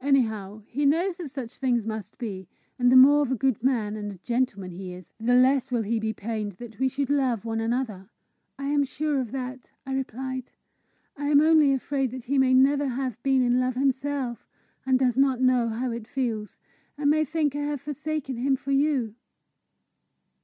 [0.00, 2.46] Anyhow, he knows that such things must be;
[2.78, 5.82] and the more of a good man and a gentleman he is, the less will
[5.82, 8.08] he be pained that we should love one another!"
[8.56, 10.52] "I am sure of that," I replied.
[11.16, 14.46] "I am only afraid that he may never have been in love himself,
[14.86, 16.56] and does not know how it feels,
[16.96, 19.16] and may think I have forsaken him for you."